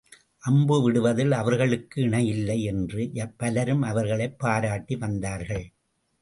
[0.39, 3.09] அம்பு விடுவதில் அவர்களுக்கு இணையில்லை என்று
[3.37, 5.71] பலரும் அவர்களைப் பாராட்டி வந்தார்கள்.